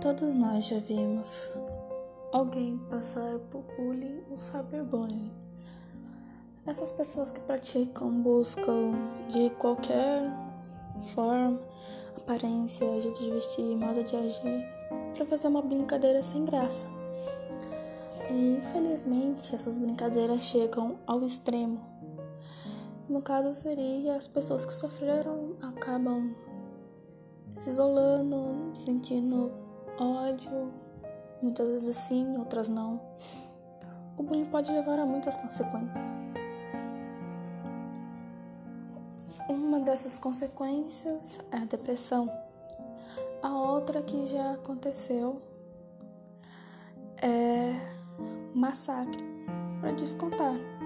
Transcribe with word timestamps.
Todos 0.00 0.32
nós 0.32 0.64
já 0.64 0.78
vimos 0.78 1.50
alguém 2.32 2.78
passar 2.88 3.38
por 3.50 3.62
bullying 3.76 4.22
ou 4.30 4.38
cyberbullying. 4.38 5.30
Essas 6.64 6.90
pessoas 6.90 7.30
que 7.30 7.38
praticam 7.40 8.10
buscam 8.10 8.94
de 9.28 9.50
qualquer 9.50 10.22
forma, 11.14 11.60
aparência, 12.16 12.98
jeito 12.98 13.22
de 13.22 13.30
vestir, 13.30 13.76
modo 13.76 14.02
de 14.02 14.16
agir, 14.16 14.64
para 15.14 15.26
fazer 15.26 15.48
uma 15.48 15.60
brincadeira 15.60 16.22
sem 16.22 16.46
graça. 16.46 16.88
E 18.30 18.56
infelizmente 18.56 19.54
essas 19.54 19.76
brincadeiras 19.76 20.40
chegam 20.40 20.98
ao 21.06 21.22
extremo. 21.22 21.78
No 23.06 23.20
caso 23.20 23.52
seria 23.52 24.16
as 24.16 24.26
pessoas 24.26 24.64
que 24.64 24.72
sofreram 24.72 25.56
acabam 25.60 26.34
se 27.54 27.68
isolando, 27.68 28.70
sentindo 28.72 29.68
ódio, 30.00 30.72
muitas 31.42 31.70
vezes 31.70 31.96
sim, 31.96 32.36
outras 32.38 32.68
não. 32.68 33.00
O 34.16 34.22
bullying 34.22 34.46
pode 34.46 34.72
levar 34.72 34.98
a 34.98 35.06
muitas 35.06 35.36
consequências. 35.36 36.08
Uma 39.48 39.80
dessas 39.80 40.18
consequências 40.18 41.40
é 41.50 41.56
a 41.58 41.64
depressão. 41.64 42.30
A 43.42 43.50
outra 43.50 44.02
que 44.02 44.24
já 44.24 44.52
aconteceu 44.52 45.40
é 47.22 47.74
massacre, 48.54 49.22
para 49.80 49.92
descontar. 49.92 50.79